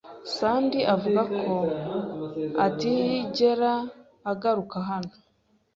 [0.35, 1.53] Sandy avuga ko
[2.65, 3.73] atazigera
[4.31, 5.13] agaruka hano.